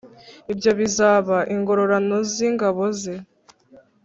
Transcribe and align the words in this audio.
ibyo 0.51 0.71
bizaba 0.79 1.37
ingororano 1.53 2.15
z 2.31 2.33
ingabo 2.47 2.83
ze 2.99 3.15